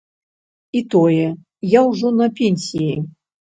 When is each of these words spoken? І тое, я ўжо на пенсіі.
І 0.79 0.81
тое, 0.93 1.27
я 1.75 1.81
ўжо 1.91 2.13
на 2.23 2.31
пенсіі. 2.41 2.91